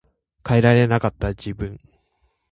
[0.47, 1.79] 変えられなかった自分